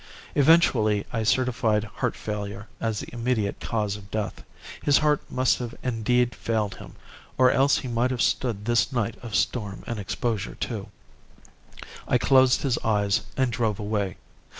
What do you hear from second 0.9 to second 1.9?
I certified